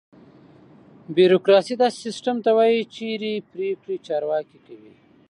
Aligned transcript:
بیوروکراسي: 1.15 1.73
داسې 1.81 1.97
سیستم 2.05 2.35
ته 2.45 2.49
وایي 2.57 2.81
چېرې 2.95 3.33
پرېکړې 3.51 3.95
چارواکي 4.07 4.59
کوي. 4.67 4.93